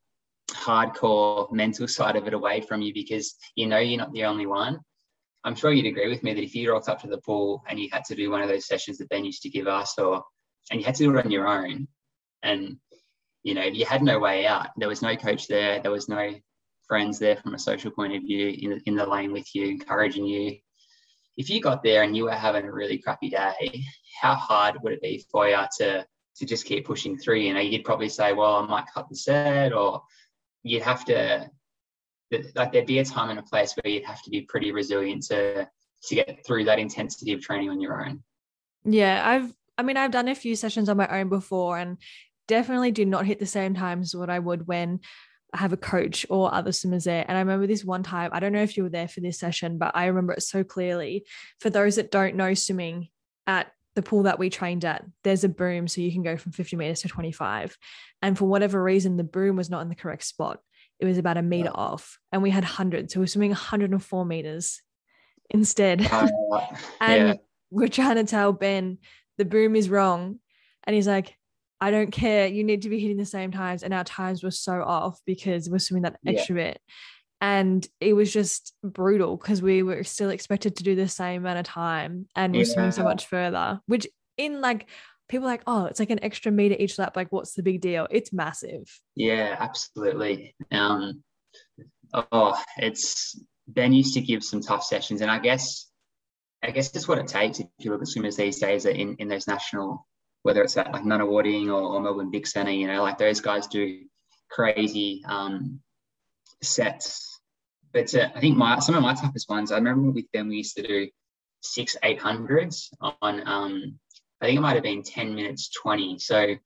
[0.51, 4.47] hardcore mental side of it away from you because you know you're not the only
[4.47, 4.81] one.
[5.45, 7.79] I'm sure you'd agree with me that if you rocked up to the pool and
[7.79, 10.23] you had to do one of those sessions that Ben used to give us, or
[10.71, 11.87] and you had to do it on your own,
[12.43, 12.77] and
[13.43, 14.69] you know you had no way out.
[14.77, 15.81] There was no coach there.
[15.81, 16.35] There was no
[16.89, 20.27] friends there from a social point of view in in the lane with you, encouraging
[20.27, 20.59] you
[21.37, 23.85] if you got there and you were having a really crappy day,
[24.21, 27.37] how hard would it be for you to to just keep pushing through?
[27.37, 30.03] You know, you'd probably say, "Well, I might cut the set," or
[30.63, 31.51] you'd have to
[32.55, 35.23] like there'd be a time and a place where you'd have to be pretty resilient
[35.25, 35.69] to
[36.05, 38.23] to get through that intensity of training on your own.
[38.85, 41.99] Yeah, I've I mean I've done a few sessions on my own before and
[42.47, 45.01] definitely do not hit the same times what I would when
[45.55, 47.25] I have a coach or other swimmers there.
[47.27, 49.39] And I remember this one time, I don't know if you were there for this
[49.39, 51.27] session, but I remember it so clearly.
[51.61, 53.09] For those that don't know swimming
[53.47, 56.51] at the pool that we trained at, there's a boom so you can go from
[56.51, 57.79] 50 meters to 25.
[58.21, 60.59] And for whatever reason, the boom was not in the correct spot.
[60.99, 63.15] It was about a meter off, and we had hundreds.
[63.15, 64.83] So we were swimming 104 meters
[65.51, 66.07] instead.
[66.11, 66.29] Uh,
[67.01, 67.35] and yeah.
[67.71, 68.99] we're trying to tell Ben
[69.39, 70.41] the boom is wrong.
[70.85, 71.37] And he's like,
[71.85, 72.47] I don't care.
[72.47, 73.83] You need to be hitting the same times.
[73.83, 76.69] And our times were so off because we're swimming that extra yeah.
[76.69, 76.81] bit.
[77.43, 81.59] And it was just brutal because we were still expected to do the same amount
[81.59, 82.73] of time and we're yeah.
[82.73, 84.07] swimming so much further, which
[84.39, 84.89] in like
[85.29, 87.17] people like, oh, it's like an extra meter each lap.
[87.17, 88.09] Like, what's the big deal?
[88.11, 88.85] It's massive.
[89.15, 90.57] Yeah, absolutely.
[90.73, 91.23] Um,
[92.15, 95.91] oh, it's Ben used to give some tough sessions, and I guess,
[96.63, 99.29] I guess that's what it takes if you look at swimmers these days in in
[99.29, 100.07] those national
[100.45, 103.67] whether it's at like Nunawading or, or Melbourne Big Centre, you know, like those guys
[103.67, 104.03] do
[104.51, 105.81] crazy um,
[106.63, 107.41] sets.
[107.95, 110.59] But uh, I think my some of my toughest ones, I remember with them, we
[110.59, 111.09] used to do
[111.63, 112.91] six 800s
[113.23, 113.99] on, um,
[114.43, 116.19] I think it might have been 10 minutes 20.
[116.19, 116.57] So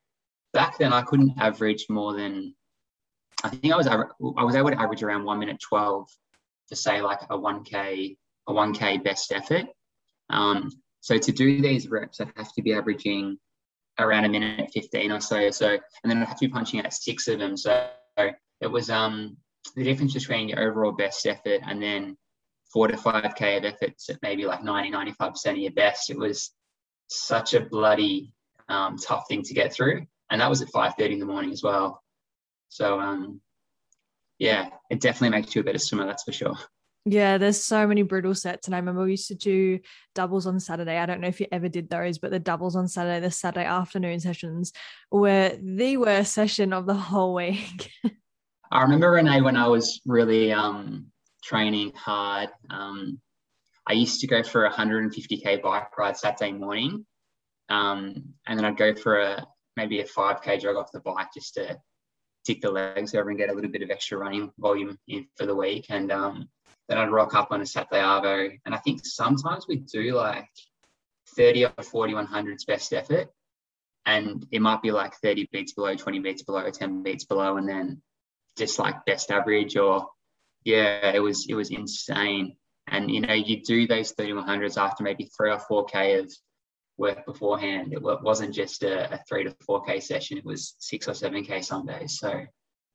[0.52, 2.56] back then I couldn't average more than,
[3.44, 6.08] I think I was, I was able to average around one minute 12
[6.70, 8.16] to say like a 1K,
[8.48, 9.66] a 1K best effort.
[10.30, 13.38] Um, so to do these reps, I'd have to be averaging
[13.98, 15.50] around a minute 15 or so.
[15.50, 17.56] So, and then I have to be punching out six of them.
[17.56, 17.88] So
[18.60, 19.36] it was um,
[19.76, 22.16] the difference between your overall best effort and then
[22.72, 26.10] four to 5K of efforts at maybe like 90, 95% of your best.
[26.10, 26.52] It was
[27.08, 28.32] such a bloody
[28.68, 30.06] um, tough thing to get through.
[30.30, 32.02] And that was at 5.30 in the morning as well.
[32.68, 33.40] So, um,
[34.38, 36.56] yeah, it definitely makes you a better swimmer, that's for sure.
[37.10, 38.66] Yeah, there's so many brutal sets.
[38.66, 39.78] And I remember we used to do
[40.14, 40.98] doubles on Saturday.
[40.98, 43.64] I don't know if you ever did those, but the doubles on Saturday, the Saturday
[43.64, 44.72] afternoon sessions
[45.10, 47.90] were the worst session of the whole week.
[48.70, 51.06] I remember Renee when I was really um,
[51.42, 52.50] training hard.
[52.68, 53.18] Um,
[53.86, 57.06] I used to go for a 150k bike ride Saturday morning,
[57.70, 61.54] um, and then I'd go for a maybe a 5k jog off the bike just
[61.54, 61.78] to
[62.44, 65.46] tick the legs over and get a little bit of extra running volume in for
[65.46, 65.86] the week.
[65.88, 66.48] And um,
[66.88, 68.58] then I'd rock up on a Saturday Arvo.
[68.64, 70.48] And I think sometimes we do like
[71.36, 73.28] 30 or 40 100s best effort.
[74.06, 77.68] And it might be like 30 beats below, 20 beats below, 10 beats below, and
[77.68, 78.00] then
[78.56, 80.08] just like best average or
[80.64, 82.56] yeah, it was it was insane.
[82.86, 86.32] And you know, you do those 30 100s after maybe three or four K of
[86.96, 87.92] work beforehand.
[87.92, 91.44] It wasn't just a, a three to four K session, it was six or seven
[91.44, 92.18] K some days.
[92.18, 92.44] So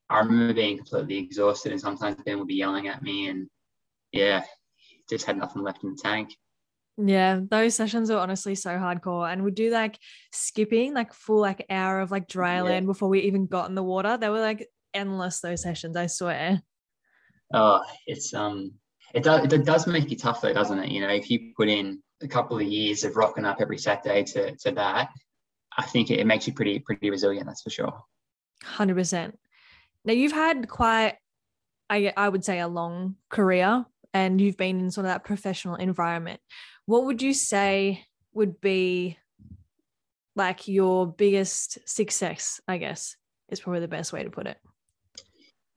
[0.09, 3.47] I remember being completely exhausted, and sometimes Ben would be yelling at me, and
[4.13, 4.43] yeah,
[5.09, 6.29] just had nothing left in the tank.
[6.97, 9.31] Yeah, those sessions were honestly so hardcore.
[9.31, 9.97] And we'd do like
[10.31, 13.83] skipping, like full like hour of like dry land before we even got in the
[13.83, 14.15] water.
[14.15, 16.61] They were like endless those sessions, I swear.
[17.51, 18.73] Oh, it's um
[19.13, 20.89] it does it does make you tough though, doesn't it?
[20.89, 24.23] You know, if you put in a couple of years of rocking up every Saturday
[24.23, 25.09] to to that,
[25.75, 28.03] I think it, it makes you pretty pretty resilient, that's for sure.
[28.63, 29.39] Hundred percent.
[30.05, 31.15] Now you've had quite
[31.89, 35.75] I I would say a long career and you've been in sort of that professional
[35.75, 36.39] environment
[36.85, 39.17] what would you say would be
[40.35, 43.15] like your biggest success i guess
[43.49, 44.57] is probably the best way to put it?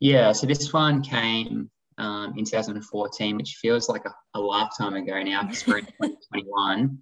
[0.00, 5.22] Yeah so this one came um, in 2014 which feels like a, a lifetime ago
[5.22, 6.98] now because we're in 2021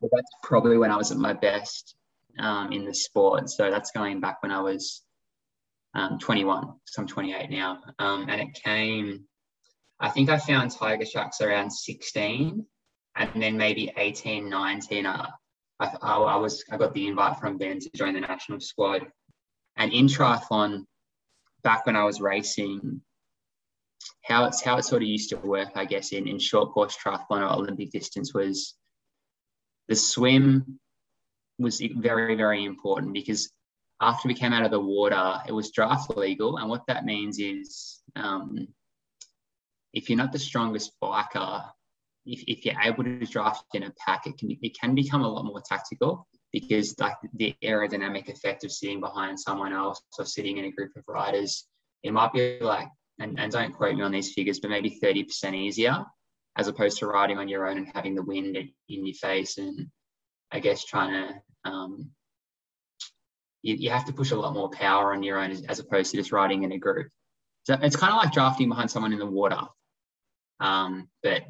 [0.00, 1.94] but that's probably when i was at my best
[2.38, 3.48] um, in the sport.
[3.50, 5.02] So that's going back when i was
[5.94, 7.78] um, 21 so i'm 28 now.
[7.98, 9.24] Um, and it came
[10.00, 12.66] i think i found Tigersharks around 16
[13.16, 15.30] and then maybe 18, 19, uh,
[15.80, 19.06] I, I, was I got the invite from Ben to join the national squad.
[19.76, 20.84] And in triathlon,
[21.62, 23.00] back when I was racing,
[24.24, 26.96] how it's how it sort of used to work, I guess, in, in short course
[26.96, 28.74] triathlon or Olympic distance was
[29.88, 30.78] the swim
[31.58, 33.50] was very, very important because
[34.00, 36.58] after we came out of the water, it was draft legal.
[36.58, 38.68] And what that means is um,
[39.94, 41.64] if you're not the strongest biker,
[42.26, 45.28] if, if you're able to draft in a pack, it can it can become a
[45.28, 50.58] lot more tactical because like the aerodynamic effect of sitting behind someone else or sitting
[50.58, 51.66] in a group of riders,
[52.02, 52.86] it might be like,
[53.18, 56.04] and, and don't quote me on these figures, but maybe 30% easier
[56.56, 58.70] as opposed to riding on your own and having the wind in
[59.06, 59.88] your face and
[60.52, 62.10] I guess trying to um,
[63.62, 66.12] you, you have to push a lot more power on your own as, as opposed
[66.12, 67.08] to just riding in a group.
[67.64, 69.62] So it's kind of like drafting behind someone in the water.
[70.64, 71.42] Um, but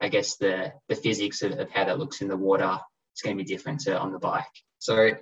[0.00, 2.78] I guess the the physics of, of how that looks in the water
[3.14, 4.44] is going to be different to on the bike.
[4.78, 5.12] So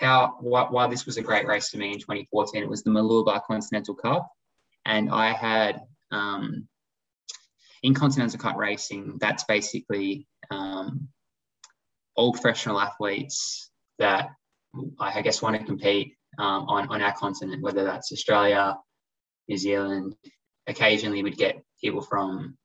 [0.00, 2.90] how why, why this was a great race for me in 2014, it was the
[2.90, 4.28] Mooloolaba Continental Cup,
[4.86, 6.66] and I had um,
[7.82, 9.18] in Continental Cup racing.
[9.20, 11.08] That's basically um,
[12.14, 14.30] all professional athletes that
[14.98, 18.78] I guess want to compete um, on on our continent, whether that's Australia,
[19.48, 20.16] New Zealand.
[20.66, 22.56] Occasionally, we'd get people from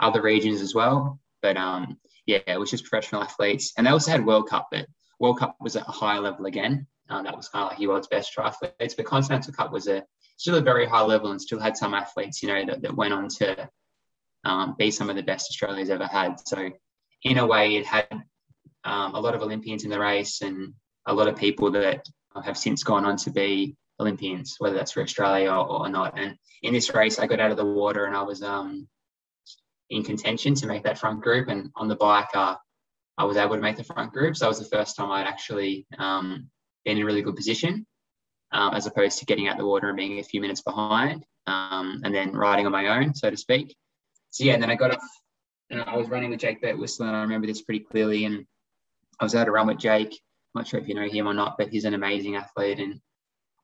[0.00, 1.18] other regions as well.
[1.42, 3.72] But um, yeah, it was just professional athletes.
[3.76, 4.86] And they also had World Cup, but
[5.20, 6.86] World Cup was at a higher level again.
[7.10, 8.96] Um, that was kind of like your world's best triathletes.
[8.96, 10.02] But Continental Cup was a
[10.36, 13.12] still a very high level and still had some athletes, you know, that, that went
[13.12, 13.68] on to
[14.44, 16.36] um, be some of the best Australia's ever had.
[16.46, 16.70] So
[17.22, 18.08] in a way, it had
[18.84, 20.72] um, a lot of Olympians in the race and
[21.06, 22.06] a lot of people that
[22.42, 26.18] have since gone on to be Olympians, whether that's for Australia or, or not.
[26.18, 28.88] And in this race, I got out of the water and I was um,
[29.90, 31.48] in contention to make that front group.
[31.48, 32.56] And on the bike, uh,
[33.16, 34.36] I was able to make the front group.
[34.36, 36.48] So that was the first time I'd actually um,
[36.84, 37.86] been in a really good position,
[38.52, 42.00] um, as opposed to getting out the water and being a few minutes behind, um,
[42.04, 43.76] and then riding on my own, so to speak.
[44.30, 45.02] So yeah, and then I got off,
[45.70, 48.24] and I was running with Jake Birtwhistle, and I remember this pretty clearly.
[48.24, 48.46] And
[49.20, 50.12] I was able to run with Jake.
[50.54, 53.00] I'm not sure if you know him or not, but he's an amazing athlete and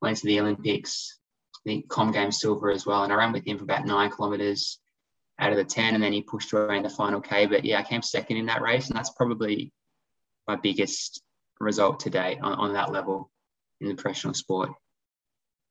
[0.01, 1.19] went to the Olympics,
[1.65, 3.03] the Com Games silver as well.
[3.03, 4.79] And I ran with him for about nine kilometers
[5.41, 7.47] out of the 10 and then he pushed away in the final K.
[7.47, 9.73] But yeah, I came second in that race and that's probably
[10.47, 11.21] my biggest
[11.59, 13.31] result to date on, on that level
[13.81, 14.71] in the professional sport.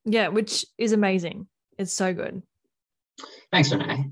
[0.04, 1.46] Yeah, which is amazing.
[1.78, 2.42] It's so good.
[3.52, 4.10] Thanks, Renee.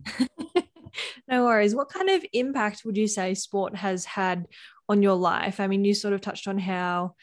[1.29, 1.75] no worries.
[1.75, 4.47] What kind of impact would you say sport has had
[4.89, 5.61] on your life?
[5.61, 7.15] I mean, you sort of touched on how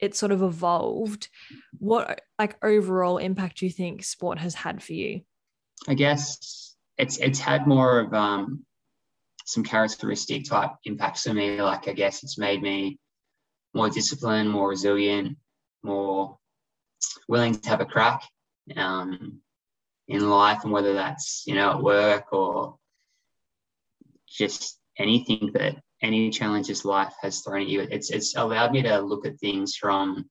[0.00, 1.28] it sort of evolved.
[1.78, 5.22] What like overall impact do you think sport has had for you?
[5.86, 6.67] I guess
[6.98, 8.64] it's it's had more of um,
[9.44, 11.60] some characteristic type impacts for me.
[11.60, 12.98] Like I guess it's made me
[13.74, 15.36] more disciplined, more resilient,
[15.82, 16.36] more
[17.28, 18.22] willing to have a crack
[18.76, 19.40] um,
[20.08, 22.76] in life, and whether that's you know at work or
[24.28, 27.80] just anything that any challenges life has thrown at you.
[27.80, 30.28] It's it's allowed me to look at things from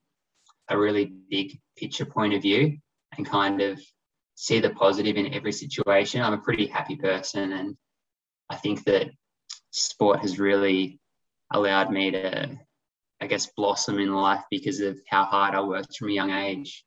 [0.69, 2.77] a really big picture point of view
[3.17, 3.79] and kind of
[4.37, 6.21] see the positive in every situation.
[6.21, 7.75] I'm a pretty happy person, and
[8.51, 9.07] I think that
[9.71, 10.99] sport has really
[11.51, 12.55] allowed me to,
[13.19, 16.85] I guess, blossom in life because of how hard I worked from a young age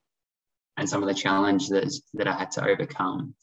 [0.77, 3.35] and some of the challenges that I had to overcome.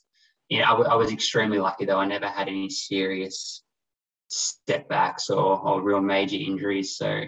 [0.48, 2.00] You know, I, w- I was extremely lucky though.
[2.00, 3.62] I never had any serious
[4.30, 6.96] setbacks or, or real major injuries.
[6.96, 7.24] So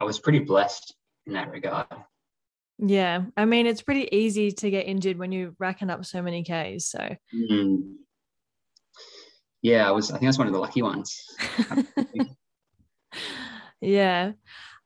[0.00, 0.94] I was pretty blessed
[1.26, 1.86] in that regard.
[2.78, 6.42] Yeah, I mean it's pretty easy to get injured when you're racking up so many
[6.42, 6.86] Ks.
[6.86, 7.94] So mm.
[9.60, 10.10] yeah, I was.
[10.10, 11.22] I think I was one of the lucky ones.
[13.80, 14.32] yeah,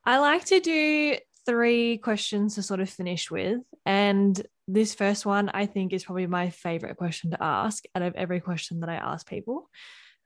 [0.05, 1.17] I like to do
[1.47, 6.27] three questions to sort of finish with, and this first one I think is probably
[6.27, 9.71] my favorite question to ask out of every question that I ask people.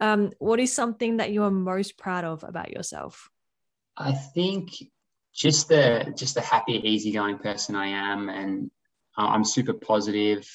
[0.00, 3.28] Um, what is something that you are most proud of about yourself?
[3.96, 4.70] I think
[5.34, 8.70] just the just the happy, easygoing person I am, and
[9.16, 10.48] I'm super positive.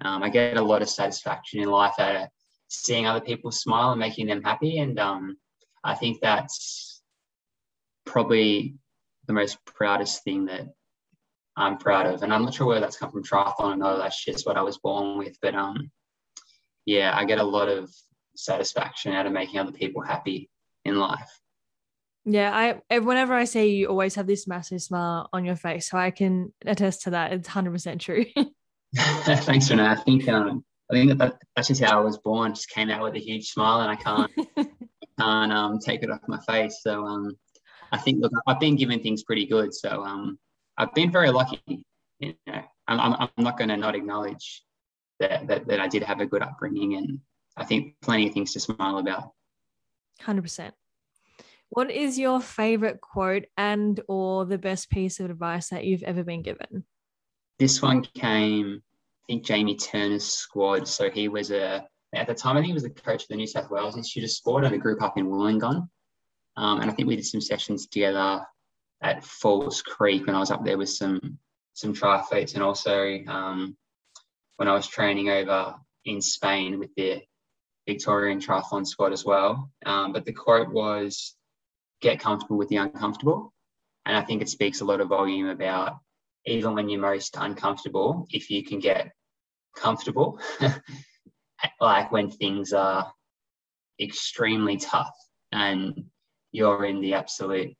[0.00, 2.28] Um, I get a lot of satisfaction in life out of
[2.68, 5.36] seeing other people smile and making them happy, and um,
[5.82, 7.02] I think that's
[8.04, 8.74] probably
[9.26, 10.66] the most proudest thing that
[11.56, 12.22] I'm proud of.
[12.22, 13.72] And I'm not sure where that's come from triathlon.
[13.72, 15.90] I know that's just what I was born with, but um,
[16.86, 17.90] yeah, I get a lot of
[18.36, 20.48] satisfaction out of making other people happy
[20.84, 21.40] in life.
[22.30, 25.96] Yeah, I whenever I say you always have this massive smile on your face, so
[25.96, 27.32] I can attest to that.
[27.32, 28.26] It's hundred percent true.
[28.96, 29.86] Thanks, Renee.
[29.86, 32.52] I think um, I think that, that's just how I was born.
[32.54, 34.30] Just came out with a huge smile, and I can't
[35.18, 36.80] can't um take it off my face.
[36.82, 37.34] So um,
[37.92, 39.72] I think look, I've been given things pretty good.
[39.72, 40.38] So um,
[40.76, 41.62] I've been very lucky.
[42.18, 44.64] You know, I'm I'm, I'm not going to not acknowledge
[45.18, 47.20] that, that that I did have a good upbringing, and
[47.56, 49.32] I think plenty of things to smile about.
[50.20, 50.74] Hundred percent.
[51.70, 56.24] What is your favorite quote and or the best piece of advice that you've ever
[56.24, 56.84] been given?
[57.58, 58.82] This one came,
[59.24, 60.88] I think Jamie Turner's squad.
[60.88, 63.36] So he was a at the time I think he was the coach of the
[63.36, 65.88] New South Wales Institute of Sport and a group up in Wollongong.
[66.56, 68.44] Um, and I think we did some sessions together
[69.02, 71.38] at Falls Creek when I was up there with some
[71.74, 73.76] some triathletes and also um,
[74.56, 77.20] when I was training over in Spain with the
[77.86, 79.70] Victorian triathlon squad as well.
[79.86, 81.36] Um, but the quote was,
[82.00, 83.52] get comfortable with the uncomfortable.
[84.06, 85.98] And I think it speaks a lot of volume about
[86.46, 89.12] even when you're most uncomfortable, if you can get
[89.76, 90.40] comfortable,
[91.80, 93.12] like when things are
[94.00, 95.14] extremely tough
[95.52, 96.04] and
[96.52, 97.74] you're in the absolute,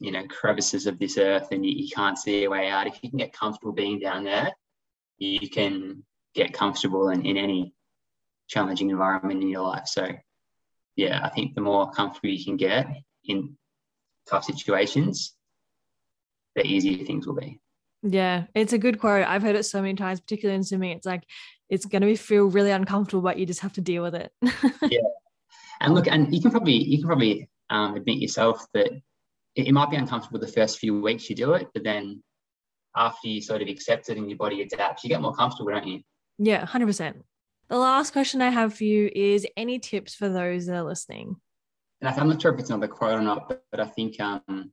[0.00, 2.98] you know, crevices of this earth and you, you can't see a way out, if
[3.02, 4.50] you can get comfortable being down there,
[5.18, 6.02] you can
[6.34, 7.72] get comfortable in, in any
[8.48, 9.86] challenging environment in your life.
[9.86, 10.08] So,
[10.96, 12.86] yeah, I think the more comfortable you can get
[13.28, 13.56] in
[14.28, 15.34] tough situations,
[16.54, 17.60] the easier things will be.
[18.02, 19.26] Yeah, it's a good quote.
[19.26, 20.92] I've heard it so many times, particularly in swimming.
[20.92, 21.24] It's like
[21.68, 24.32] it's going to feel really uncomfortable, but you just have to deal with it.
[24.82, 25.00] yeah,
[25.80, 28.86] and look, and you can probably you can probably um, admit yourself that
[29.54, 32.22] it, it might be uncomfortable the first few weeks you do it, but then
[32.96, 35.86] after you sort of accept it and your body adapts, you get more comfortable, don't
[35.86, 36.00] you?
[36.38, 37.24] Yeah, hundred percent.
[37.68, 41.36] The last question I have for you is: any tips for those that are listening?
[42.00, 44.72] And I'm not sure if it's another quote or not, but, but I think um,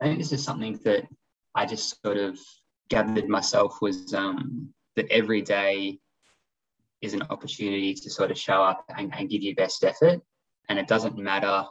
[0.00, 1.06] I think this is something that
[1.54, 2.38] I just sort of
[2.88, 5.98] gathered myself was um, that every day
[7.02, 10.20] is an opportunity to sort of show up and, and give your best effort,
[10.68, 11.64] and it doesn't matter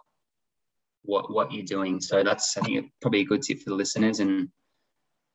[1.04, 2.00] what what you're doing.
[2.00, 4.50] So that's I think probably a good tip for the listeners, and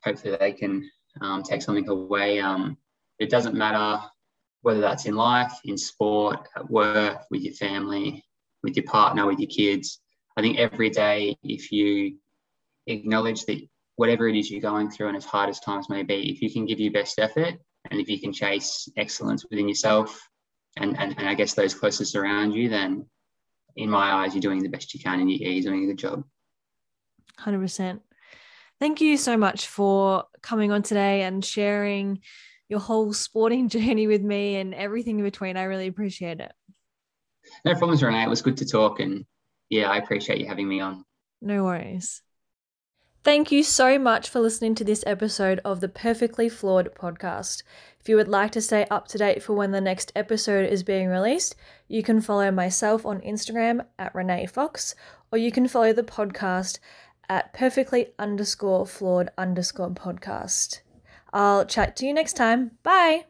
[0.03, 0.89] hopefully they can
[1.21, 2.41] um, take something away.
[2.41, 2.79] Um,
[3.19, 4.03] it doesn't matter
[4.63, 8.25] whether that's in life, in sport, at work, with your family,
[8.63, 10.01] with your partner, with your kids.
[10.37, 12.17] I think every day, if you
[12.87, 13.61] acknowledge that
[13.97, 16.53] whatever it is you're going through and as hard as times may be, if you
[16.53, 17.55] can give your best effort
[17.91, 20.21] and if you can chase excellence within yourself
[20.77, 23.07] and, and, and I guess those closest around you, then
[23.77, 26.25] in my eyes, you're doing the best you can and you're doing a good job.
[27.41, 28.01] 100%.
[28.79, 32.21] Thank you so much for coming on today and sharing
[32.69, 35.57] your whole sporting journey with me and everything in between.
[35.57, 36.53] I really appreciate it.
[37.65, 38.25] No problems, Renee.
[38.25, 39.01] It was good to talk.
[39.01, 39.25] And
[39.69, 41.05] yeah, I appreciate you having me on.
[41.41, 42.23] No worries.
[43.23, 47.63] Thank you so much for listening to this episode of the Perfectly Flawed podcast.
[48.01, 50.83] If you would like to stay up to date for when the next episode is
[50.83, 51.55] being released,
[51.87, 54.95] you can follow myself on Instagram at Renee Fox,
[55.31, 56.79] or you can follow the podcast
[57.29, 60.81] at perfectly underscore flawed underscore podcast.
[61.31, 62.73] I'll chat to you next time.
[62.83, 63.27] Bye.